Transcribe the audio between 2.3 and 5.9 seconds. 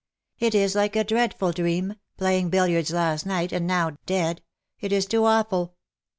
billiards last night, and now— dead! It is too awful."